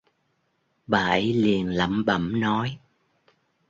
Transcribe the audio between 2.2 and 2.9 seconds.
nói